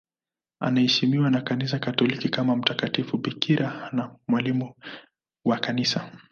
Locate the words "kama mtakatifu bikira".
2.29-3.89